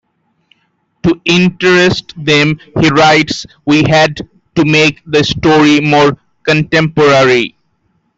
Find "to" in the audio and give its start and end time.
1.03-1.21, 4.55-4.65